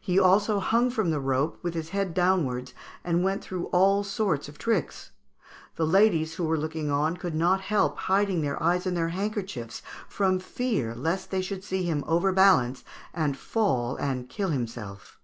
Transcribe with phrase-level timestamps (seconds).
[0.00, 2.72] He also hung from the rope with his head downwards,
[3.02, 5.10] and went through all sorts of tricks.
[5.74, 9.82] The ladies who were looking on could not help hiding their eyes in their handkerchiefs,
[10.08, 15.18] from fear lest they should see him overbalance and fall and kill himself."